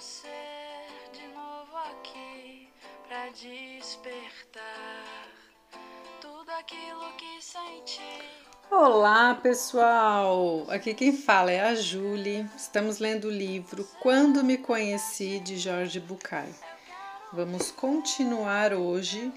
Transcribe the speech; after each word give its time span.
nascer 0.00 1.10
de 1.12 1.28
novo 1.34 1.76
aqui 1.76 2.70
pra 3.06 3.28
despertar 3.28 5.28
tudo 6.22 6.48
aquilo 6.58 7.12
que 7.18 7.44
senti. 7.44 8.00
Olá, 8.70 9.34
pessoal! 9.34 10.64
Aqui 10.70 10.94
quem 10.94 11.14
fala 11.14 11.52
é 11.52 11.60
a 11.60 11.74
Julie. 11.74 12.48
Estamos 12.56 12.98
lendo 12.98 13.26
o 13.26 13.30
livro 13.30 13.86
Quando 14.00 14.42
Me 14.42 14.56
Conheci 14.56 15.38
de 15.38 15.58
Jorge 15.58 16.00
Bucay. 16.00 16.48
Vamos 17.30 17.70
continuar 17.70 18.72
hoje 18.72 19.30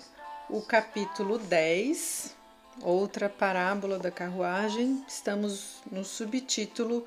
o 0.49 0.61
capítulo 0.61 1.39
10, 1.39 2.37
outra 2.81 3.27
parábola 3.27 3.99
da 3.99 4.09
carruagem. 4.09 5.03
Estamos 5.09 5.81
no 5.91 6.05
subtítulo 6.05 7.05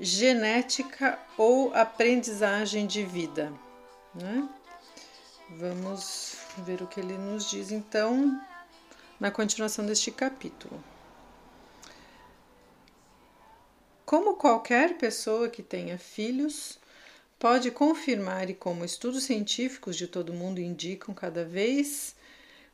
Genética 0.00 1.18
ou 1.36 1.74
Aprendizagem 1.74 2.86
de 2.86 3.04
Vida. 3.04 3.52
Né? 4.14 4.48
Vamos 5.50 6.38
ver 6.58 6.80
o 6.80 6.86
que 6.86 7.00
ele 7.00 7.18
nos 7.18 7.50
diz 7.50 7.70
então 7.70 8.40
na 9.20 9.30
continuação 9.30 9.84
deste 9.84 10.10
capítulo. 10.10 10.82
Como 14.06 14.36
qualquer 14.36 14.96
pessoa 14.96 15.48
que 15.48 15.62
tenha 15.62 15.98
filhos, 15.98 16.78
pode 17.38 17.70
confirmar 17.70 18.48
e 18.48 18.54
como 18.54 18.84
estudos 18.84 19.24
científicos 19.24 19.96
de 19.96 20.06
todo 20.06 20.32
mundo 20.32 20.60
indicam 20.60 21.14
cada 21.14 21.44
vez 21.44 22.16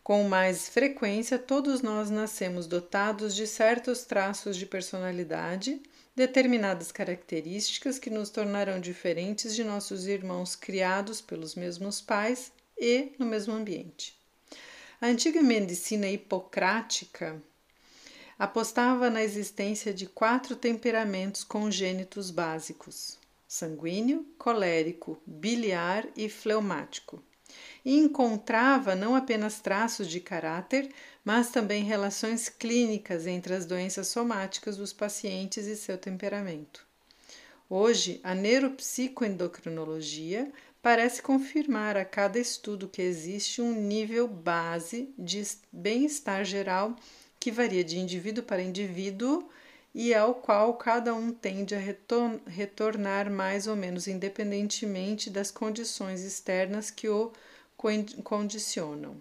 com 0.03 0.23
mais 0.29 0.69
frequência, 0.69 1.37
todos 1.37 1.83
nós 1.83 2.09
nascemos 2.11 2.69
dotados 2.69 3.35
de 3.35 3.45
certos 3.45 4.05
traços 4.05 4.57
de 4.57 4.65
personalidade, 4.65 5.83
determinadas 6.17 6.91
características 6.91 7.99
que 7.99 8.09
nos 8.09 8.31
tornarão 8.31 8.81
diferentes 8.81 9.55
de 9.55 9.63
nossos 9.63 10.07
irmãos 10.07 10.57
criados 10.57 11.21
pelos 11.21 11.55
mesmos 11.55 12.01
pais 12.01 12.51
e 12.79 13.13
no 13.19 13.27
mesmo 13.27 13.53
ambiente. 13.53 14.19
A 14.99 15.09
antiga 15.09 15.43
medicina 15.43 16.09
hipocrática 16.09 17.41
apostava 18.39 19.11
na 19.11 19.23
existência 19.23 19.93
de 19.93 20.07
quatro 20.07 20.57
temperamentos 20.57 21.45
congênitos 21.45 22.31
básicos: 22.31 23.19
sanguíneo, 23.47 24.27
colérico, 24.39 25.21
biliar 25.27 26.09
e 26.17 26.31
fleumático. 26.31 27.23
Encontrava 27.89 28.97
não 28.97 29.15
apenas 29.15 29.61
traços 29.61 30.09
de 30.09 30.19
caráter, 30.19 30.91
mas 31.25 31.51
também 31.51 31.85
relações 31.85 32.49
clínicas 32.49 33.29
entre 33.29 33.55
as 33.55 33.65
doenças 33.65 34.09
somáticas 34.09 34.77
dos 34.77 34.93
pacientes 34.93 35.69
e 35.69 35.77
seu 35.77 35.97
temperamento. 35.97 36.85
Hoje, 37.71 38.19
a 38.25 38.35
neuropsicoendocrinologia 38.35 40.51
parece 40.83 41.23
confirmar 41.23 41.97
a 41.97 42.05
cada 42.05 42.41
estudo 42.41 42.89
que 42.89 43.03
existe 43.03 43.63
um 43.63 43.73
nível 43.73 44.27
base 44.27 45.15
de 45.17 45.47
bem-estar 45.71 46.45
geral 46.45 46.97
que 47.39 47.53
varia 47.53 47.85
de 47.85 48.01
indivíduo 48.01 48.43
para 48.43 48.63
indivíduo 48.63 49.49
e 49.95 50.13
ao 50.13 50.35
qual 50.35 50.75
cada 50.75 51.15
um 51.15 51.31
tende 51.33 51.73
a 51.75 51.79
retor 51.79 52.41
retornar 52.49 53.31
mais 53.31 53.69
ou 53.69 53.77
menos 53.77 54.09
independentemente 54.09 55.31
das 55.31 55.53
condições 55.53 56.23
externas 56.23 56.91
que 56.91 57.09
o 57.09 57.33
condicionam. 57.77 59.17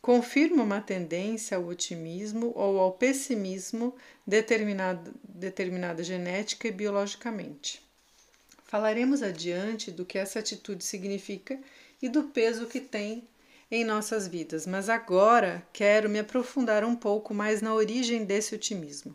Confirma 0.00 0.62
uma 0.62 0.80
tendência 0.80 1.56
ao 1.56 1.66
otimismo 1.66 2.52
ou 2.54 2.78
ao 2.78 2.92
pessimismo 2.92 3.94
determinada, 4.26 5.12
determinada 5.22 6.04
genética 6.04 6.68
e 6.68 6.72
biologicamente. 6.72 7.82
Falaremos 8.64 9.22
adiante 9.22 9.90
do 9.90 10.04
que 10.04 10.18
essa 10.18 10.38
atitude 10.38 10.84
significa 10.84 11.58
e 12.00 12.08
do 12.08 12.24
peso 12.24 12.66
que 12.66 12.80
tem 12.80 13.26
em 13.70 13.84
nossas 13.84 14.28
vidas, 14.28 14.66
mas 14.66 14.88
agora 14.88 15.66
quero 15.72 16.08
me 16.08 16.20
aprofundar 16.20 16.84
um 16.84 16.94
pouco 16.94 17.34
mais 17.34 17.60
na 17.60 17.74
origem 17.74 18.24
desse 18.24 18.54
otimismo. 18.54 19.14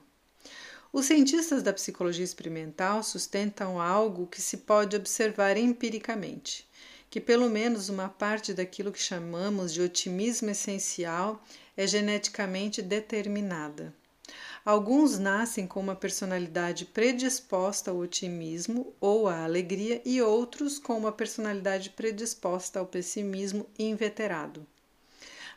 Os 0.92 1.06
cientistas 1.06 1.64
da 1.64 1.72
psicologia 1.72 2.26
experimental 2.26 3.02
sustentam 3.02 3.80
algo 3.80 4.28
que 4.28 4.42
se 4.42 4.58
pode 4.58 4.96
observar 4.96 5.56
empiricamente, 5.56 6.68
que 7.12 7.20
pelo 7.20 7.50
menos 7.50 7.90
uma 7.90 8.08
parte 8.08 8.54
daquilo 8.54 8.90
que 8.90 8.98
chamamos 8.98 9.74
de 9.74 9.82
otimismo 9.82 10.50
essencial 10.50 11.44
é 11.76 11.86
geneticamente 11.86 12.82
determinada. 12.82 13.94
Alguns 14.64 15.20
nascem 15.20 15.68
com 15.68 15.82
uma 15.82 15.96
personalidade 15.96 16.86
predisposta 16.86 17.92
ao 17.92 17.98
otimismo 17.98 18.94
ou 19.02 19.28
à 19.28 19.44
alegria, 19.44 20.02
e 20.06 20.22
outros 20.22 20.80
com 20.80 20.98
uma 20.98 21.12
personalidade 21.12 21.90
predisposta 21.90 22.80
ao 22.80 22.86
pessimismo 22.86 23.68
inveterado. 23.78 24.66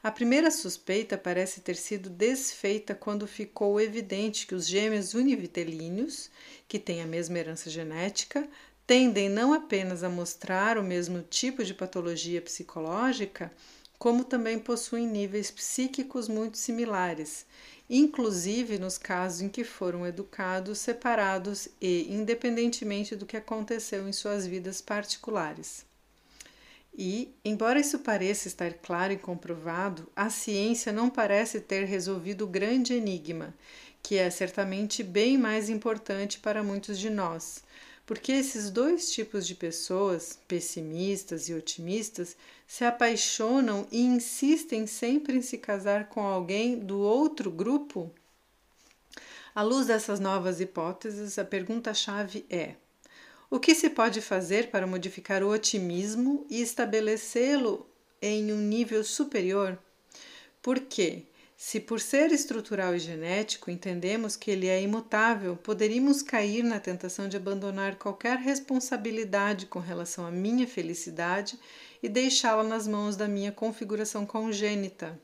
A 0.02 0.10
primeira 0.10 0.50
suspeita 0.50 1.16
parece 1.16 1.60
ter 1.60 1.76
sido 1.76 2.10
desfeita 2.10 2.96
quando 2.96 3.28
ficou 3.28 3.80
evidente 3.80 4.46
que 4.46 4.56
os 4.56 4.66
gêmeos 4.66 5.14
univitelíneos, 5.14 6.30
que 6.66 6.80
têm 6.80 7.00
a 7.00 7.06
mesma 7.06 7.38
herança 7.38 7.70
genética, 7.70 8.48
tendem 8.86 9.28
não 9.28 9.52
apenas 9.52 10.02
a 10.02 10.08
mostrar 10.08 10.78
o 10.78 10.82
mesmo 10.82 11.22
tipo 11.22 11.64
de 11.64 11.74
patologia 11.74 12.40
psicológica, 12.40 13.52
como 13.98 14.24
também 14.24 14.58
possuem 14.58 15.06
níveis 15.06 15.50
psíquicos 15.50 16.28
muito 16.28 16.58
similares 16.58 17.46
inclusive 17.88 18.78
nos 18.78 18.96
casos 18.96 19.42
em 19.42 19.48
que 19.48 19.62
foram 19.62 20.06
educados 20.06 20.78
separados 20.78 21.68
e 21.80 22.06
independentemente 22.10 23.14
do 23.14 23.26
que 23.26 23.36
aconteceu 23.36 24.08
em 24.08 24.12
suas 24.12 24.46
vidas 24.46 24.80
particulares. 24.80 25.84
E, 26.96 27.34
embora 27.44 27.80
isso 27.80 27.98
pareça 27.98 28.46
estar 28.46 28.72
claro 28.74 29.12
e 29.12 29.16
comprovado, 29.16 30.08
a 30.14 30.30
ciência 30.30 30.92
não 30.92 31.10
parece 31.10 31.60
ter 31.60 31.84
resolvido 31.84 32.44
o 32.44 32.48
grande 32.48 32.94
enigma, 32.94 33.52
que 34.00 34.16
é 34.16 34.30
certamente 34.30 35.02
bem 35.02 35.36
mais 35.36 35.68
importante 35.68 36.38
para 36.38 36.62
muitos 36.62 36.98
de 36.98 37.10
nós, 37.10 37.64
porque 38.06 38.32
esses 38.32 38.70
dois 38.70 39.10
tipos 39.10 39.46
de 39.46 39.54
pessoas, 39.54 40.38
pessimistas 40.46 41.48
e 41.48 41.54
otimistas, 41.54 42.36
se 42.66 42.84
apaixonam 42.84 43.86
e 43.90 44.00
insistem 44.00 44.86
sempre 44.86 45.36
em 45.36 45.42
se 45.42 45.56
casar 45.56 46.08
com 46.08 46.20
alguém 46.20 46.78
do 46.78 46.98
outro 47.00 47.50
grupo? 47.50 48.10
À 49.54 49.62
luz 49.62 49.86
dessas 49.86 50.20
novas 50.20 50.60
hipóteses, 50.60 51.38
a 51.38 51.44
pergunta-chave 51.44 52.44
é: 52.50 52.74
o 53.48 53.60
que 53.60 53.74
se 53.74 53.88
pode 53.88 54.20
fazer 54.20 54.70
para 54.70 54.86
modificar 54.86 55.42
o 55.42 55.50
otimismo 55.50 56.46
e 56.50 56.60
estabelecê-lo 56.60 57.86
em 58.20 58.52
um 58.52 58.58
nível 58.58 59.04
superior? 59.04 59.78
Por 60.60 60.80
quê? 60.80 61.24
Se 61.66 61.80
por 61.80 61.98
ser 61.98 62.30
estrutural 62.30 62.94
e 62.94 62.98
genético 62.98 63.70
entendemos 63.70 64.36
que 64.36 64.50
ele 64.50 64.66
é 64.66 64.82
imutável, 64.82 65.56
poderíamos 65.56 66.20
cair 66.20 66.62
na 66.62 66.78
tentação 66.78 67.26
de 67.26 67.38
abandonar 67.38 67.96
qualquer 67.96 68.36
responsabilidade 68.36 69.64
com 69.64 69.78
relação 69.78 70.26
à 70.26 70.30
minha 70.30 70.66
felicidade 70.66 71.58
e 72.02 72.08
deixá-la 72.08 72.62
nas 72.62 72.86
mãos 72.86 73.16
da 73.16 73.26
minha 73.26 73.50
configuração 73.50 74.26
congênita. 74.26 75.18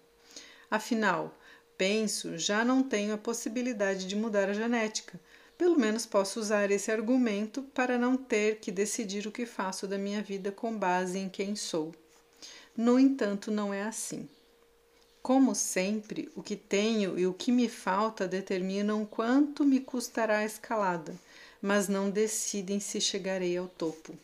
Afinal, 0.70 1.38
penso, 1.76 2.38
já 2.38 2.64
não 2.64 2.82
tenho 2.82 3.12
a 3.12 3.18
possibilidade 3.18 4.06
de 4.06 4.16
mudar 4.16 4.48
a 4.48 4.54
genética. 4.54 5.20
Pelo 5.58 5.78
menos 5.78 6.06
posso 6.06 6.40
usar 6.40 6.70
esse 6.70 6.90
argumento 6.90 7.62
para 7.74 7.98
não 7.98 8.16
ter 8.16 8.60
que 8.60 8.72
decidir 8.72 9.26
o 9.26 9.30
que 9.30 9.44
faço 9.44 9.86
da 9.86 9.98
minha 9.98 10.22
vida 10.22 10.50
com 10.50 10.74
base 10.74 11.18
em 11.18 11.28
quem 11.28 11.54
sou. 11.54 11.94
No 12.74 12.98
entanto, 12.98 13.50
não 13.50 13.74
é 13.74 13.82
assim. 13.82 14.26
Como 15.22 15.54
sempre, 15.54 16.30
o 16.34 16.42
que 16.42 16.56
tenho 16.56 17.18
e 17.18 17.26
o 17.26 17.34
que 17.34 17.52
me 17.52 17.68
falta 17.68 18.26
determinam 18.26 19.04
quanto 19.04 19.64
me 19.64 19.78
custará 19.78 20.38
a 20.38 20.44
escalada, 20.46 21.14
mas 21.60 21.88
não 21.88 22.08
decidem 22.08 22.80
se 22.80 23.00
chegarei 23.00 23.56
ao 23.56 23.68
topo. 23.68 24.14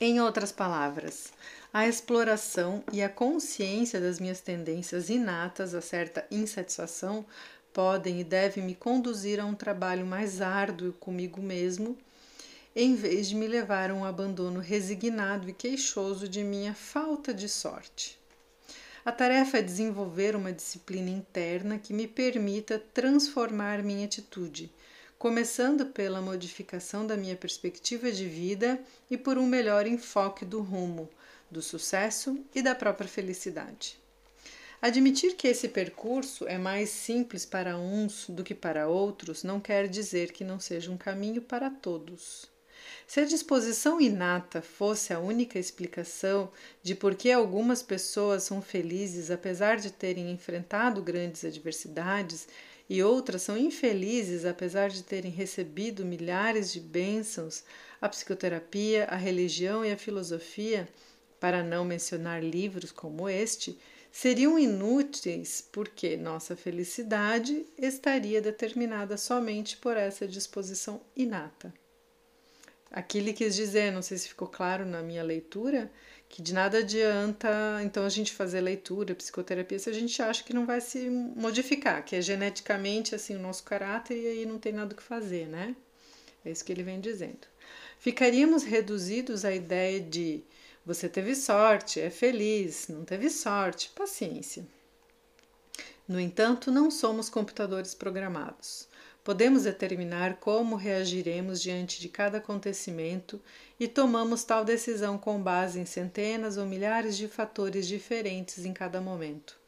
Em 0.00 0.20
outras 0.20 0.50
palavras, 0.50 1.32
a 1.72 1.86
exploração 1.86 2.82
e 2.92 3.00
a 3.00 3.08
consciência 3.08 4.00
das 4.00 4.18
minhas 4.18 4.40
tendências 4.40 5.08
inatas 5.08 5.74
a 5.74 5.80
certa 5.80 6.26
insatisfação 6.30 7.24
podem 7.72 8.20
e 8.20 8.24
devem 8.24 8.64
me 8.64 8.74
conduzir 8.74 9.38
a 9.38 9.46
um 9.46 9.54
trabalho 9.54 10.04
mais 10.04 10.40
árduo 10.40 10.92
comigo 10.94 11.40
mesmo, 11.40 11.96
em 12.74 12.94
vez 12.94 13.28
de 13.28 13.36
me 13.36 13.46
levar 13.46 13.90
a 13.90 13.94
um 13.94 14.04
abandono 14.04 14.58
resignado 14.58 15.48
e 15.48 15.52
queixoso 15.52 16.28
de 16.28 16.42
minha 16.42 16.74
falta 16.74 17.32
de 17.32 17.48
sorte. 17.48 18.18
A 19.06 19.12
tarefa 19.12 19.58
é 19.58 19.62
desenvolver 19.62 20.34
uma 20.34 20.52
disciplina 20.52 21.08
interna 21.08 21.78
que 21.78 21.94
me 21.94 22.08
permita 22.08 22.76
transformar 22.92 23.80
minha 23.80 24.04
atitude, 24.04 24.68
começando 25.16 25.86
pela 25.86 26.20
modificação 26.20 27.06
da 27.06 27.16
minha 27.16 27.36
perspectiva 27.36 28.10
de 28.10 28.26
vida 28.26 28.80
e 29.08 29.16
por 29.16 29.38
um 29.38 29.46
melhor 29.46 29.86
enfoque 29.86 30.44
do 30.44 30.60
rumo, 30.60 31.08
do 31.48 31.62
sucesso 31.62 32.36
e 32.52 32.60
da 32.60 32.74
própria 32.74 33.08
felicidade. 33.08 33.96
Admitir 34.82 35.36
que 35.36 35.46
esse 35.46 35.68
percurso 35.68 36.44
é 36.48 36.58
mais 36.58 36.90
simples 36.90 37.46
para 37.46 37.78
uns 37.78 38.28
do 38.28 38.42
que 38.42 38.56
para 38.56 38.88
outros 38.88 39.44
não 39.44 39.60
quer 39.60 39.86
dizer 39.86 40.32
que 40.32 40.42
não 40.42 40.58
seja 40.58 40.90
um 40.90 40.96
caminho 40.96 41.42
para 41.42 41.70
todos. 41.70 42.55
Se 43.06 43.20
a 43.20 43.24
disposição 43.24 44.00
inata 44.00 44.60
fosse 44.60 45.12
a 45.12 45.20
única 45.20 45.60
explicação 45.60 46.50
de 46.82 46.92
por 46.92 47.14
que 47.14 47.30
algumas 47.30 47.80
pessoas 47.80 48.42
são 48.42 48.60
felizes 48.60 49.30
apesar 49.30 49.76
de 49.76 49.92
terem 49.92 50.32
enfrentado 50.32 51.00
grandes 51.00 51.44
adversidades 51.44 52.48
e 52.90 53.02
outras 53.02 53.42
são 53.42 53.56
infelizes 53.56 54.44
apesar 54.44 54.90
de 54.90 55.04
terem 55.04 55.30
recebido 55.30 56.04
milhares 56.04 56.72
de 56.72 56.80
bênçãos, 56.80 57.62
a 58.00 58.08
psicoterapia, 58.08 59.04
a 59.04 59.16
religião 59.16 59.84
e 59.84 59.92
a 59.92 59.96
filosofia, 59.96 60.88
para 61.38 61.62
não 61.62 61.84
mencionar 61.84 62.42
livros 62.42 62.90
como 62.90 63.28
este, 63.28 63.78
seriam 64.10 64.58
inúteis 64.58 65.66
porque 65.70 66.16
nossa 66.16 66.56
felicidade 66.56 67.64
estaria 67.78 68.42
determinada 68.42 69.16
somente 69.16 69.76
por 69.76 69.96
essa 69.96 70.26
disposição 70.26 71.00
inata. 71.14 71.72
Aqui 72.90 73.18
ele 73.18 73.32
quis 73.32 73.54
dizer, 73.54 73.92
não 73.92 74.02
sei 74.02 74.16
se 74.16 74.28
ficou 74.28 74.48
claro 74.48 74.86
na 74.86 75.02
minha 75.02 75.22
leitura, 75.22 75.90
que 76.28 76.40
de 76.42 76.54
nada 76.54 76.78
adianta 76.78 77.48
então 77.82 78.04
a 78.04 78.08
gente 78.08 78.32
fazer 78.32 78.60
leitura, 78.60 79.14
psicoterapia, 79.14 79.78
se 79.78 79.90
a 79.90 79.92
gente 79.92 80.20
acha 80.22 80.42
que 80.42 80.54
não 80.54 80.66
vai 80.66 80.80
se 80.80 81.08
modificar, 81.08 82.04
que 82.04 82.16
é 82.16 82.20
geneticamente 82.20 83.14
assim 83.14 83.36
o 83.36 83.40
nosso 83.40 83.64
caráter 83.64 84.16
e 84.16 84.26
aí 84.26 84.46
não 84.46 84.58
tem 84.58 84.72
nada 84.72 84.92
o 84.92 84.96
que 84.96 85.02
fazer, 85.02 85.46
né? 85.46 85.74
É 86.44 86.50
isso 86.50 86.64
que 86.64 86.72
ele 86.72 86.82
vem 86.82 87.00
dizendo. 87.00 87.46
Ficaríamos 87.98 88.62
reduzidos 88.62 89.44
à 89.44 89.52
ideia 89.52 90.00
de 90.00 90.44
você 90.84 91.08
teve 91.08 91.34
sorte, 91.34 92.00
é 92.00 92.10
feliz, 92.10 92.86
não 92.88 93.04
teve 93.04 93.28
sorte, 93.28 93.90
paciência. 93.90 94.64
No 96.06 96.20
entanto, 96.20 96.70
não 96.70 96.88
somos 96.88 97.28
computadores 97.28 97.92
programados. 97.92 98.86
Podemos 99.26 99.64
determinar 99.64 100.36
como 100.36 100.76
reagiremos 100.76 101.60
diante 101.60 102.00
de 102.00 102.08
cada 102.08 102.38
acontecimento 102.38 103.42
e 103.76 103.88
tomamos 103.88 104.44
tal 104.44 104.64
decisão 104.64 105.18
com 105.18 105.42
base 105.42 105.80
em 105.80 105.84
centenas 105.84 106.56
ou 106.56 106.64
milhares 106.64 107.16
de 107.16 107.26
fatores 107.26 107.88
diferentes 107.88 108.64
em 108.64 108.72
cada 108.72 109.00
momento. 109.00 109.58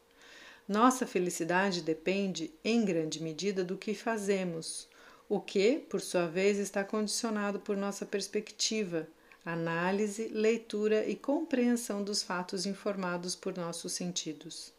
Nossa 0.69 1.09
felicidade 1.09 1.83
depende, 1.83 2.53
em 2.65 2.85
grande 2.85 3.21
medida, 3.21 3.65
do 3.65 3.77
que 3.77 3.95
fazemos, 3.95 4.87
o 5.29 5.41
que, 5.41 5.81
por 5.91 6.01
sua 6.01 6.29
vez, 6.29 6.57
está 6.57 6.85
condicionado 6.85 7.59
por 7.59 7.77
nossa 7.77 8.07
perspectiva, 8.07 9.09
análise, 9.45 10.29
leitura 10.29 11.05
e 11.05 11.17
compreensão 11.17 12.05
dos 12.05 12.23
fatos 12.23 12.65
informados 12.65 13.35
por 13.35 13.57
nossos 13.57 13.91
sentidos. 13.91 14.78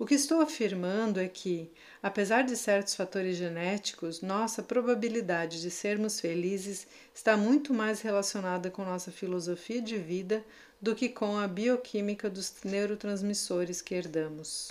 O 0.00 0.06
que 0.06 0.14
estou 0.14 0.40
afirmando 0.40 1.18
é 1.18 1.26
que, 1.26 1.68
apesar 2.00 2.42
de 2.42 2.56
certos 2.56 2.94
fatores 2.94 3.36
genéticos, 3.36 4.20
nossa 4.20 4.62
probabilidade 4.62 5.60
de 5.60 5.72
sermos 5.72 6.20
felizes 6.20 6.86
está 7.12 7.36
muito 7.36 7.74
mais 7.74 8.00
relacionada 8.00 8.70
com 8.70 8.84
nossa 8.84 9.10
filosofia 9.10 9.82
de 9.82 9.98
vida 9.98 10.44
do 10.80 10.94
que 10.94 11.08
com 11.08 11.36
a 11.36 11.48
bioquímica 11.48 12.30
dos 12.30 12.54
neurotransmissores 12.62 13.82
que 13.82 13.92
herdamos. 13.92 14.70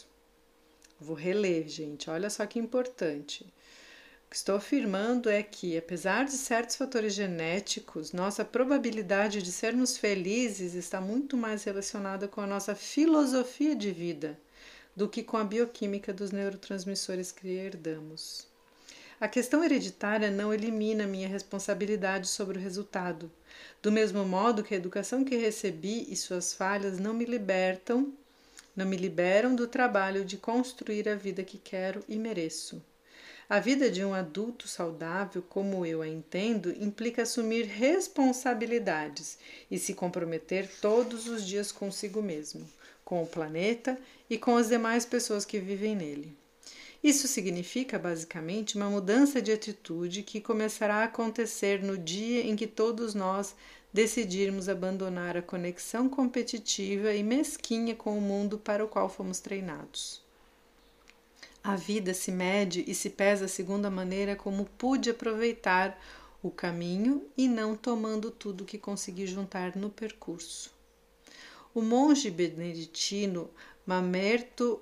Vou 0.98 1.14
reler, 1.14 1.68
gente, 1.68 2.10
olha 2.10 2.30
só 2.30 2.46
que 2.46 2.58
importante. 2.58 3.44
O 4.26 4.30
que 4.30 4.36
estou 4.38 4.56
afirmando 4.56 5.30
é 5.30 5.44
que, 5.44 5.78
apesar 5.78 6.24
de 6.24 6.32
certos 6.32 6.78
fatores 6.78 7.14
genéticos, 7.14 8.14
nossa 8.14 8.46
probabilidade 8.46 9.42
de 9.42 9.52
sermos 9.52 9.98
felizes 9.98 10.74
está 10.74 11.02
muito 11.02 11.36
mais 11.36 11.66
relacionada 11.66 12.30
com 12.30 12.40
a 12.40 12.48
nossa 12.48 12.74
filosofia 12.74 13.76
de 13.76 13.92
vida 13.92 14.40
do 14.98 15.08
que 15.08 15.22
com 15.22 15.38
a 15.38 15.44
bioquímica 15.44 16.12
dos 16.12 16.32
neurotransmissores 16.32 17.32
que 17.32 17.48
herdamos. 17.48 18.48
A 19.22 19.28
questão 19.28 19.64
hereditária 19.64 20.32
não 20.32 20.52
elimina 20.52 21.06
minha 21.06 21.28
responsabilidade 21.28 22.28
sobre 22.28 22.58
o 22.58 22.62
resultado, 22.62 23.32
do 23.80 23.92
mesmo 23.92 24.26
modo 24.26 24.64
que 24.64 24.74
a 24.74 24.78
educação 24.78 25.24
que 25.24 25.36
recebi 25.36 26.08
e 26.10 26.16
suas 26.16 26.52
falhas 26.52 26.98
não 26.98 27.14
me 27.14 27.26
libertam, 27.26 28.12
não 28.76 28.88
me 28.88 28.98
liberam 28.98 29.56
do 29.56 29.68
trabalho 29.68 30.26
de 30.26 30.36
construir 30.36 31.08
a 31.08 31.14
vida 31.14 31.44
que 31.44 31.60
quero 31.60 32.04
e 32.10 32.18
mereço. 32.18 32.82
A 33.48 33.60
vida 33.60 33.92
de 33.92 34.04
um 34.04 34.16
adulto 34.16 34.68
saudável, 34.68 35.44
como 35.48 35.86
eu 35.86 36.02
a 36.02 36.08
entendo, 36.08 36.72
implica 36.72 37.22
assumir 37.22 37.66
responsabilidades 37.66 39.38
e 39.70 39.78
se 39.78 39.94
comprometer 39.94 40.68
todos 40.82 41.28
os 41.28 41.46
dias 41.46 41.72
consigo 41.72 42.20
mesmo 42.20 42.68
com 43.08 43.24
o 43.24 43.26
planeta 43.26 43.98
e 44.30 44.38
com 44.38 44.58
as 44.58 44.68
demais 44.68 45.06
pessoas 45.06 45.46
que 45.46 45.62
vivem 45.62 45.96
nele. 45.96 46.38
Isso 47.02 47.26
significa, 47.26 47.98
basicamente, 47.98 48.76
uma 48.76 48.90
mudança 48.90 49.42
de 49.42 49.50
atitude 49.50 50.24
que 50.24 50.42
começará 50.42 50.96
a 50.96 51.04
acontecer 51.06 51.82
no 51.82 51.98
dia 51.98 52.42
em 52.42 52.54
que 52.54 52.68
todos 52.68 53.14
nós 53.14 53.56
decidirmos 53.94 54.68
abandonar 54.68 55.38
a 55.38 55.42
conexão 55.42 56.10
competitiva 56.10 57.14
e 57.14 57.24
mesquinha 57.24 57.96
com 57.96 58.18
o 58.18 58.22
mundo 58.22 58.58
para 58.58 58.84
o 58.84 58.90
qual 58.90 59.08
fomos 59.08 59.40
treinados. 59.40 60.22
A 61.64 61.78
vida 61.78 62.14
se 62.14 62.30
mede 62.30 62.84
e 62.86 62.94
se 62.94 63.10
pesa 63.10 63.48
segundo 63.48 63.86
a 63.86 63.90
maneira 63.90 64.36
como 64.36 64.66
pude 64.78 65.12
aproveitar 65.12 65.98
o 66.44 66.52
caminho 66.52 67.26
e 67.38 67.48
não 67.48 67.74
tomando 67.74 68.30
tudo 68.30 68.66
que 68.66 68.78
consegui 68.78 69.26
juntar 69.26 69.78
no 69.78 69.90
percurso. 69.90 70.77
O 71.78 71.82
monge 71.84 72.32
beneditino 72.32 73.52
Mamerto 73.86 74.82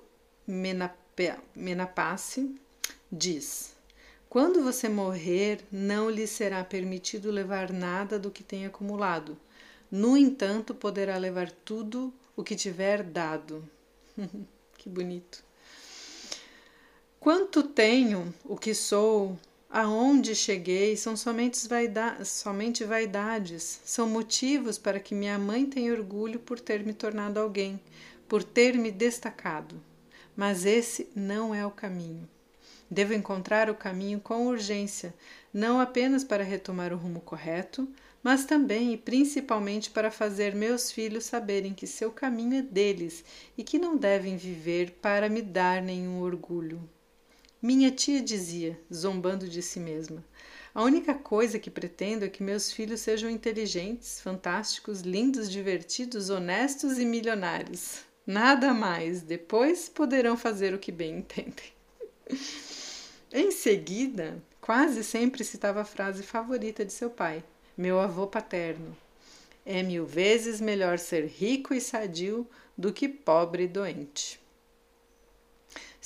Menapace 1.54 2.54
diz: 3.12 3.76
Quando 4.30 4.62
você 4.62 4.88
morrer, 4.88 5.62
não 5.70 6.08
lhe 6.08 6.26
será 6.26 6.64
permitido 6.64 7.30
levar 7.30 7.70
nada 7.70 8.18
do 8.18 8.30
que 8.30 8.42
tem 8.42 8.64
acumulado. 8.64 9.36
No 9.90 10.16
entanto, 10.16 10.74
poderá 10.74 11.18
levar 11.18 11.50
tudo 11.50 12.10
o 12.34 12.42
que 12.42 12.56
tiver 12.56 13.02
dado. 13.02 13.62
que 14.78 14.88
bonito. 14.88 15.44
Quanto 17.20 17.62
tenho, 17.62 18.34
o 18.42 18.56
que 18.56 18.72
sou, 18.72 19.38
Aonde 19.68 20.34
cheguei 20.34 20.96
são 20.96 21.16
somente, 21.16 21.66
vaida 21.66 22.24
somente 22.24 22.84
vaidades, 22.84 23.80
são 23.84 24.08
motivos 24.08 24.78
para 24.78 25.00
que 25.00 25.14
minha 25.14 25.38
mãe 25.38 25.66
tenha 25.66 25.92
orgulho 25.92 26.38
por 26.38 26.60
ter 26.60 26.84
me 26.84 26.94
tornado 26.94 27.40
alguém, 27.40 27.80
por 28.28 28.44
ter 28.44 28.78
me 28.78 28.92
destacado. 28.92 29.82
Mas 30.36 30.64
esse 30.64 31.10
não 31.16 31.54
é 31.54 31.66
o 31.66 31.70
caminho. 31.70 32.28
Devo 32.88 33.12
encontrar 33.12 33.68
o 33.68 33.74
caminho 33.74 34.20
com 34.20 34.46
urgência, 34.46 35.12
não 35.52 35.80
apenas 35.80 36.22
para 36.22 36.44
retomar 36.44 36.92
o 36.92 36.96
rumo 36.96 37.20
correto, 37.20 37.88
mas 38.22 38.44
também 38.44 38.92
e 38.92 38.96
principalmente 38.96 39.90
para 39.90 40.10
fazer 40.10 40.54
meus 40.54 40.92
filhos 40.92 41.24
saberem 41.24 41.74
que 41.74 41.86
seu 41.86 42.12
caminho 42.12 42.58
é 42.58 42.62
deles 42.62 43.24
e 43.58 43.64
que 43.64 43.78
não 43.78 43.96
devem 43.96 44.36
viver 44.36 44.92
para 45.02 45.28
me 45.28 45.42
dar 45.42 45.82
nenhum 45.82 46.20
orgulho. 46.20 46.88
Minha 47.66 47.90
tia 47.90 48.22
dizia, 48.22 48.78
zombando 48.94 49.48
de 49.48 49.60
si 49.60 49.80
mesma: 49.80 50.24
A 50.72 50.84
única 50.84 51.12
coisa 51.14 51.58
que 51.58 51.68
pretendo 51.68 52.24
é 52.24 52.28
que 52.28 52.40
meus 52.40 52.70
filhos 52.70 53.00
sejam 53.00 53.28
inteligentes, 53.28 54.20
fantásticos, 54.20 55.00
lindos, 55.00 55.50
divertidos, 55.50 56.30
honestos 56.30 56.96
e 56.96 57.04
milionários. 57.04 58.04
Nada 58.24 58.72
mais. 58.72 59.20
Depois 59.20 59.88
poderão 59.88 60.36
fazer 60.36 60.74
o 60.74 60.78
que 60.78 60.92
bem 60.92 61.16
entendem. 61.18 61.72
em 63.34 63.50
seguida, 63.50 64.40
quase 64.60 65.02
sempre 65.02 65.42
citava 65.42 65.80
a 65.80 65.84
frase 65.84 66.22
favorita 66.22 66.84
de 66.84 66.92
seu 66.92 67.10
pai, 67.10 67.42
meu 67.76 67.98
avô 67.98 68.28
paterno: 68.28 68.96
É 69.64 69.82
mil 69.82 70.06
vezes 70.06 70.60
melhor 70.60 71.00
ser 71.00 71.26
rico 71.26 71.74
e 71.74 71.80
sadio 71.80 72.46
do 72.78 72.92
que 72.92 73.08
pobre 73.08 73.64
e 73.64 73.66
doente. 73.66 74.45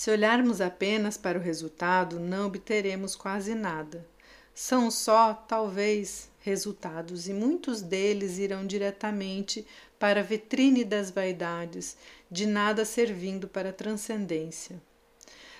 Se 0.00 0.10
olharmos 0.10 0.62
apenas 0.62 1.18
para 1.18 1.38
o 1.38 1.42
resultado, 1.42 2.18
não 2.18 2.46
obteremos 2.46 3.14
quase 3.14 3.54
nada. 3.54 4.08
São 4.54 4.90
só, 4.90 5.34
talvez, 5.34 6.30
resultados, 6.40 7.28
e 7.28 7.34
muitos 7.34 7.82
deles 7.82 8.38
irão 8.38 8.66
diretamente 8.66 9.66
para 9.98 10.20
a 10.20 10.22
vitrine 10.22 10.84
das 10.84 11.10
vaidades, 11.10 11.98
de 12.30 12.46
nada 12.46 12.86
servindo 12.86 13.46
para 13.46 13.68
a 13.68 13.74
transcendência. 13.74 14.80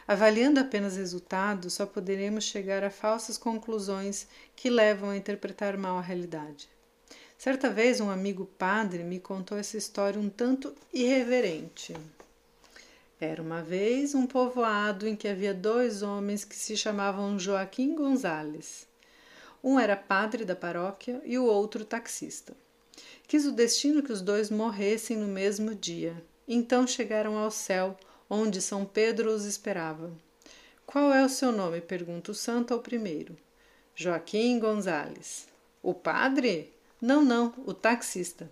Avaliando 0.08 0.58
apenas 0.58 0.96
resultados, 0.96 1.74
só 1.74 1.84
poderemos 1.84 2.44
chegar 2.44 2.82
a 2.82 2.88
falsas 2.88 3.36
conclusões 3.36 4.26
que 4.56 4.70
levam 4.70 5.10
a 5.10 5.18
interpretar 5.18 5.76
mal 5.76 5.98
a 5.98 6.00
realidade. 6.00 6.66
Certa 7.36 7.68
vez, 7.68 8.00
um 8.00 8.08
amigo 8.08 8.46
padre 8.56 9.04
me 9.04 9.20
contou 9.20 9.58
essa 9.58 9.76
história 9.76 10.18
um 10.18 10.30
tanto 10.30 10.74
irreverente. 10.94 11.94
Era 13.20 13.42
uma 13.42 13.62
vez 13.62 14.14
um 14.14 14.26
povoado 14.26 15.06
em 15.06 15.14
que 15.14 15.28
havia 15.28 15.52
dois 15.52 16.02
homens 16.02 16.42
que 16.42 16.56
se 16.56 16.74
chamavam 16.74 17.38
Joaquim 17.38 17.94
Gonzales. 17.94 18.86
Um 19.62 19.78
era 19.78 19.94
padre 19.94 20.42
da 20.42 20.56
paróquia 20.56 21.20
e 21.26 21.38
o 21.38 21.44
outro 21.44 21.84
taxista. 21.84 22.56
Quis 23.28 23.44
o 23.44 23.52
destino 23.52 24.02
que 24.02 24.10
os 24.10 24.22
dois 24.22 24.48
morressem 24.48 25.18
no 25.18 25.28
mesmo 25.28 25.74
dia. 25.74 26.16
Então 26.48 26.86
chegaram 26.86 27.36
ao 27.36 27.50
céu, 27.50 27.94
onde 28.28 28.62
São 28.62 28.86
Pedro 28.86 29.30
os 29.30 29.44
esperava. 29.44 30.10
Qual 30.86 31.12
é 31.12 31.22
o 31.22 31.28
seu 31.28 31.52
nome? 31.52 31.82
pergunta 31.82 32.30
o 32.30 32.34
santo 32.34 32.72
ao 32.72 32.80
primeiro. 32.80 33.36
Joaquim 33.94 34.58
Gonzales. 34.58 35.46
O 35.82 35.92
padre? 35.92 36.72
Não, 36.98 37.22
não, 37.22 37.52
o 37.66 37.74
taxista. 37.74 38.50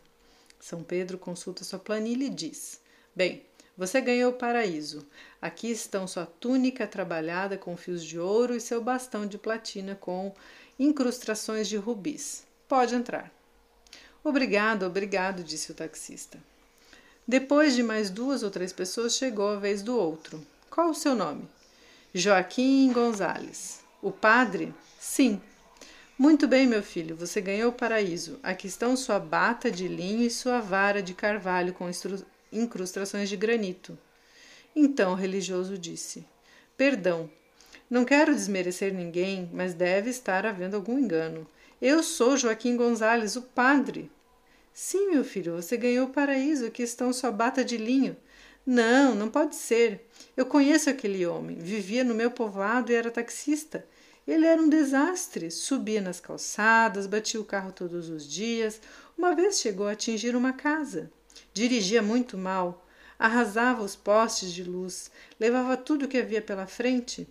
São 0.60 0.82
Pedro 0.82 1.16
consulta 1.16 1.64
sua 1.64 1.78
planilha 1.78 2.24
e 2.24 2.30
diz: 2.30 2.80
Bem, 3.16 3.42
você 3.78 4.00
ganhou 4.00 4.32
o 4.32 4.36
paraíso. 4.36 5.06
Aqui 5.40 5.70
estão 5.70 6.08
sua 6.08 6.26
túnica 6.26 6.84
trabalhada 6.84 7.56
com 7.56 7.76
fios 7.76 8.04
de 8.04 8.18
ouro 8.18 8.56
e 8.56 8.60
seu 8.60 8.82
bastão 8.82 9.24
de 9.24 9.38
platina 9.38 9.94
com 9.94 10.34
incrustações 10.76 11.68
de 11.68 11.76
rubis. 11.76 12.44
Pode 12.66 12.96
entrar. 12.96 13.32
Obrigado, 14.24 14.84
obrigado, 14.84 15.44
disse 15.44 15.70
o 15.70 15.74
taxista. 15.74 16.42
Depois 17.26 17.76
de 17.76 17.84
mais 17.84 18.10
duas 18.10 18.42
ou 18.42 18.50
três 18.50 18.72
pessoas, 18.72 19.14
chegou 19.14 19.50
a 19.50 19.60
vez 19.60 19.80
do 19.80 19.96
outro. 19.96 20.44
Qual 20.68 20.90
o 20.90 20.94
seu 20.94 21.14
nome? 21.14 21.48
Joaquim 22.12 22.92
Gonzales. 22.92 23.80
O 24.02 24.10
padre? 24.10 24.74
Sim. 24.98 25.40
Muito 26.18 26.48
bem, 26.48 26.66
meu 26.66 26.82
filho, 26.82 27.14
você 27.14 27.40
ganhou 27.40 27.70
o 27.70 27.74
paraíso. 27.74 28.40
Aqui 28.42 28.66
estão 28.66 28.96
sua 28.96 29.20
bata 29.20 29.70
de 29.70 29.86
linho 29.86 30.22
e 30.22 30.30
sua 30.30 30.58
vara 30.58 31.00
de 31.00 31.14
carvalho 31.14 31.72
com 31.72 31.88
incrustações 32.52 33.28
de 33.28 33.36
granito. 33.36 33.98
Então 34.74 35.12
o 35.12 35.16
religioso 35.16 35.76
disse: 35.76 36.24
Perdão, 36.76 37.30
não 37.90 38.04
quero 38.04 38.34
desmerecer 38.34 38.92
ninguém, 38.92 39.48
mas 39.52 39.74
deve 39.74 40.10
estar 40.10 40.44
havendo 40.44 40.76
algum 40.76 40.98
engano. 40.98 41.46
Eu 41.80 42.02
sou 42.02 42.36
Joaquim 42.36 42.76
Gonzales, 42.76 43.36
o 43.36 43.42
padre. 43.42 44.10
Sim, 44.74 45.10
meu 45.10 45.24
filho, 45.24 45.54
você 45.54 45.76
ganhou 45.76 46.06
o 46.06 46.12
paraíso. 46.12 46.66
Aqui 46.66 46.82
estão 46.82 47.12
sua 47.12 47.30
bata 47.32 47.64
de 47.64 47.76
linho. 47.76 48.16
Não, 48.66 49.14
não 49.14 49.28
pode 49.28 49.56
ser. 49.56 50.06
Eu 50.36 50.44
conheço 50.44 50.90
aquele 50.90 51.24
homem. 51.26 51.56
Vivia 51.56 52.04
no 52.04 52.14
meu 52.14 52.30
povoado 52.30 52.92
e 52.92 52.94
era 52.94 53.10
taxista. 53.10 53.86
Ele 54.26 54.44
era 54.44 54.60
um 54.60 54.68
desastre. 54.68 55.50
Subia 55.50 56.00
nas 56.00 56.20
calçadas, 56.20 57.06
batia 57.06 57.40
o 57.40 57.44
carro 57.44 57.72
todos 57.72 58.10
os 58.10 58.28
dias. 58.28 58.80
Uma 59.16 59.34
vez 59.34 59.58
chegou 59.58 59.88
a 59.88 59.92
atingir 59.92 60.36
uma 60.36 60.52
casa. 60.52 61.10
Dirigia 61.52 62.02
muito 62.02 62.36
mal, 62.38 62.86
arrasava 63.18 63.82
os 63.82 63.96
postes 63.96 64.52
de 64.52 64.62
luz, 64.62 65.10
levava 65.40 65.76
tudo 65.76 66.04
o 66.04 66.08
que 66.08 66.18
havia 66.18 66.40
pela 66.40 66.66
frente. 66.66 67.28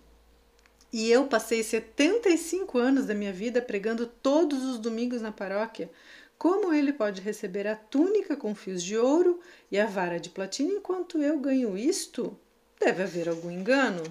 E 0.92 1.10
eu 1.10 1.26
passei 1.26 1.62
75 1.62 2.78
anos 2.78 3.06
da 3.06 3.14
minha 3.14 3.32
vida 3.32 3.60
pregando 3.60 4.06
todos 4.06 4.64
os 4.64 4.78
domingos 4.78 5.20
na 5.20 5.30
paróquia. 5.30 5.90
Como 6.38 6.72
ele 6.72 6.92
pode 6.92 7.20
receber 7.20 7.66
a 7.66 7.76
túnica 7.76 8.36
com 8.36 8.54
fios 8.54 8.82
de 8.82 8.96
ouro 8.96 9.40
e 9.70 9.78
a 9.78 9.86
vara 9.86 10.20
de 10.20 10.30
platina 10.30 10.72
enquanto 10.72 11.20
eu 11.20 11.38
ganho 11.38 11.76
isto? 11.76 12.38
Deve 12.80 13.02
haver 13.02 13.28
algum 13.28 13.50
engano. 13.50 14.02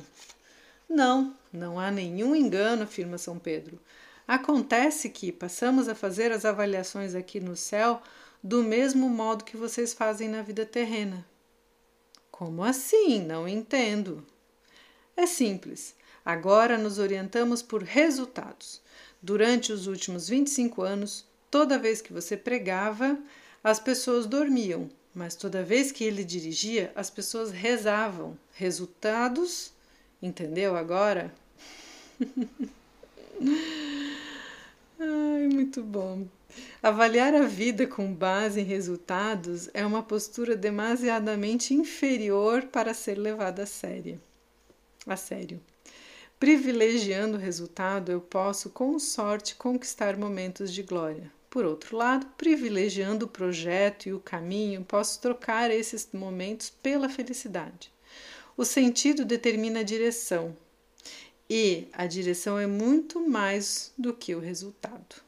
Não, 0.90 1.36
não 1.52 1.80
há 1.80 1.90
nenhum 1.90 2.36
engano, 2.36 2.84
afirma 2.84 3.18
São 3.18 3.40
Pedro. 3.40 3.80
Acontece 4.28 5.10
que 5.10 5.32
passamos 5.32 5.88
a 5.88 5.96
fazer 5.96 6.32
as 6.32 6.44
avaliações 6.44 7.16
aqui 7.16 7.40
no 7.40 7.56
céu 7.56 8.02
do 8.44 8.64
mesmo 8.64 9.10
modo 9.10 9.44
que 9.44 9.58
vocês 9.58 9.94
fazem 9.94 10.30
na 10.30 10.42
vida 10.42 10.66
terrena. 10.66 11.26
Como 12.32 12.64
assim? 12.64 13.20
Não 13.22 13.48
entendo. 13.48 14.26
É 15.16 15.26
simples. 15.26 15.96
Agora 16.24 16.78
nos 16.78 17.00
orientamos 17.00 17.62
por 17.62 17.84
resultados. 17.84 18.82
Durante 19.22 19.72
os 19.72 19.88
últimos 19.88 20.30
25 20.30 20.82
anos, 20.82 21.26
toda 21.50 21.80
vez 21.80 22.02
que 22.02 22.14
você 22.14 22.38
pregava, 22.38 23.18
as 23.64 23.80
pessoas 23.80 24.26
dormiam, 24.26 24.90
mas 25.14 25.36
toda 25.36 25.64
vez 25.64 25.92
que 25.92 26.04
ele 26.04 26.24
dirigia, 26.24 26.92
as 26.96 27.10
pessoas 27.10 27.52
rezavam. 27.52 28.38
Resultados 28.54 29.72
Entendeu 30.22 30.76
agora? 30.76 31.32
Ai, 35.00 35.48
muito 35.48 35.84
bom. 35.84 36.28
Avaliar 36.82 37.34
a 37.34 37.44
vida 37.44 37.88
com 37.88 38.14
base 38.14 38.62
em 38.62 38.64
resultados 38.64 39.70
é 39.74 39.86
uma 39.86 40.04
postura 40.04 40.56
demasiadamente 40.56 41.74
inferior 41.74 42.64
para 42.64 42.94
ser 42.94 43.18
levada 43.18 43.64
a 43.64 43.66
sério. 43.66 44.22
A 45.06 45.16
sério. 45.16 45.60
Privilegiando 46.40 47.38
o 47.38 47.40
resultado, 47.40 48.12
eu 48.12 48.22
posso 48.22 48.70
com 48.70 49.00
sorte 49.00 49.56
conquistar 49.56 50.16
momentos 50.16 50.72
de 50.72 50.84
glória. 50.84 51.32
Por 51.50 51.66
outro 51.66 51.98
lado, 51.98 52.28
privilegiando 52.38 53.26
o 53.26 53.30
projeto 53.30 54.08
e 54.08 54.14
o 54.14 54.20
caminho, 54.20 54.84
posso 54.84 55.20
trocar 55.20 55.72
esses 55.72 56.08
momentos 56.14 56.70
pela 56.70 57.10
felicidade. 57.10 57.92
O 58.56 58.64
sentido 58.64 59.26
determina 59.26 59.80
a 59.80 59.84
direção, 59.84 60.56
e 61.50 61.88
a 61.94 62.06
direção 62.06 62.60
é 62.60 62.68
muito 62.68 63.22
mais 63.22 63.92
do 63.98 64.14
que 64.14 64.36
o 64.36 64.40
resultado. 64.40 65.27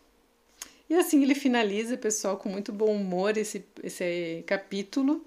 E 0.90 0.96
assim 0.96 1.22
ele 1.22 1.36
finaliza, 1.36 1.98
pessoal, 1.98 2.38
com 2.38 2.50
muito 2.50 2.74
bom 2.74 2.94
humor 2.96 3.38
esse, 3.38 3.64
esse 3.84 4.44
capítulo, 4.48 5.26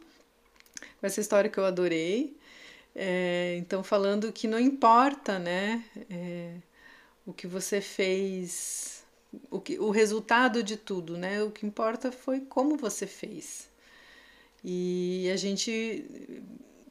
com 1.00 1.06
essa 1.06 1.20
história 1.20 1.48
que 1.48 1.58
eu 1.58 1.64
adorei. 1.64 2.36
É, 2.94 3.56
então, 3.58 3.82
falando 3.82 4.32
que 4.32 4.48
não 4.48 4.58
importa, 4.58 5.38
né, 5.38 5.84
é, 6.10 6.56
o 7.24 7.32
que 7.32 7.46
você 7.46 7.80
fez, 7.80 9.04
o, 9.50 9.60
que, 9.60 9.78
o 9.78 9.90
resultado 9.90 10.62
de 10.62 10.76
tudo, 10.76 11.16
né, 11.16 11.42
o 11.42 11.50
que 11.50 11.64
importa 11.64 12.10
foi 12.12 12.40
como 12.40 12.76
você 12.76 13.06
fez. 13.06 13.68
E 14.64 15.30
a 15.32 15.36
gente 15.36 16.04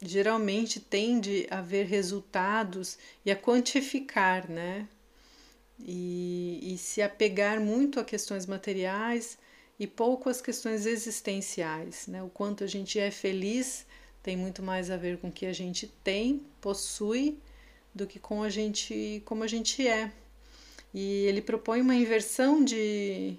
geralmente 0.02 0.80
tende 0.80 1.46
a 1.50 1.60
ver 1.60 1.86
resultados 1.86 2.98
e 3.24 3.30
a 3.30 3.36
quantificar, 3.36 4.50
né? 4.50 4.88
E, 5.84 6.60
e 6.62 6.78
se 6.78 7.02
apegar 7.02 7.60
muito 7.60 7.98
a 7.98 8.04
questões 8.04 8.46
materiais 8.46 9.38
e 9.78 9.86
pouco 9.86 10.28
às 10.28 10.40
questões 10.40 10.86
existenciais, 10.86 12.06
né? 12.06 12.22
O 12.22 12.28
quanto 12.28 12.62
a 12.62 12.66
gente 12.66 12.98
é 12.98 13.10
feliz 13.10 13.84
tem 14.22 14.36
muito 14.36 14.62
mais 14.62 14.90
a 14.90 14.96
ver 14.96 15.18
com 15.18 15.28
o 15.28 15.32
que 15.32 15.46
a 15.46 15.52
gente 15.52 15.88
tem, 16.04 16.40
possui, 16.60 17.38
do 17.94 18.06
que 18.06 18.18
com 18.18 18.42
a 18.42 18.48
gente, 18.48 19.20
como 19.24 19.42
a 19.42 19.48
gente 19.48 19.86
é. 19.86 20.12
E 20.94 21.24
ele 21.26 21.42
propõe 21.42 21.80
uma 21.80 21.94
inversão 21.94 22.64
de, 22.64 23.36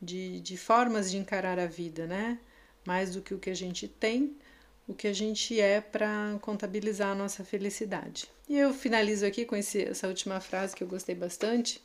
de, 0.00 0.40
de 0.40 0.56
formas 0.56 1.10
de 1.10 1.16
encarar 1.16 1.58
a 1.58 1.66
vida, 1.66 2.06
né? 2.06 2.38
Mais 2.86 3.14
do 3.14 3.22
que 3.22 3.34
o 3.34 3.38
que 3.38 3.50
a 3.50 3.54
gente 3.54 3.88
tem, 3.88 4.36
o 4.86 4.94
que 4.94 5.08
a 5.08 5.12
gente 5.12 5.60
é 5.60 5.80
para 5.80 6.36
contabilizar 6.40 7.08
a 7.08 7.14
nossa 7.14 7.44
felicidade. 7.44 8.28
E 8.48 8.58
eu 8.58 8.74
finalizo 8.74 9.24
aqui 9.24 9.44
com 9.44 9.56
esse, 9.56 9.82
essa 9.82 10.08
última 10.08 10.40
frase 10.40 10.76
que 10.76 10.84
eu 10.84 10.88
gostei 10.88 11.14
bastante. 11.14 11.82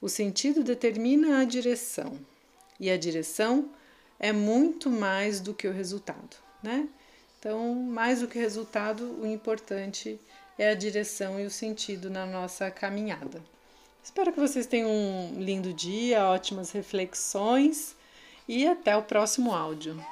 O 0.00 0.08
sentido 0.08 0.62
determina 0.62 1.40
a 1.40 1.44
direção, 1.44 2.18
e 2.78 2.90
a 2.90 2.96
direção 2.96 3.70
é 4.18 4.32
muito 4.32 4.90
mais 4.90 5.40
do 5.40 5.54
que 5.54 5.68
o 5.68 5.72
resultado, 5.72 6.36
né? 6.62 6.88
Então, 7.38 7.74
mais 7.74 8.20
do 8.20 8.28
que 8.28 8.38
o 8.38 8.40
resultado, 8.40 9.20
o 9.20 9.26
importante 9.26 10.18
é 10.58 10.70
a 10.70 10.74
direção 10.74 11.38
e 11.38 11.44
o 11.44 11.50
sentido 11.50 12.08
na 12.08 12.24
nossa 12.24 12.70
caminhada. 12.70 13.42
Espero 14.02 14.32
que 14.32 14.40
vocês 14.40 14.66
tenham 14.66 14.90
um 14.90 15.36
lindo 15.38 15.72
dia, 15.72 16.26
ótimas 16.26 16.70
reflexões 16.70 17.94
e 18.48 18.66
até 18.66 18.96
o 18.96 19.02
próximo 19.02 19.52
áudio. 19.52 20.02